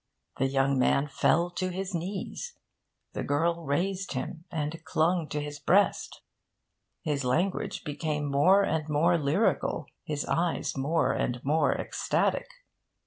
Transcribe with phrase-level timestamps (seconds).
[0.39, 2.55] The young man fell to his knees;
[3.13, 6.23] the girl raised him, and clung to his breast.
[7.03, 12.47] His language became more and more lyrical, his eyes more and more ecstatic.